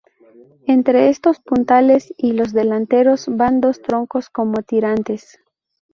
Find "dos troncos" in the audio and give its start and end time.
3.61-4.31